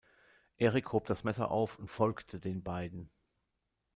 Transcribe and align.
Eric 0.57 0.93
hob 0.93 1.05
das 1.05 1.23
Messer 1.23 1.51
auf 1.51 1.77
und 1.77 1.87
folgte 1.87 2.39
den 2.39 2.63
beiden. 2.63 3.11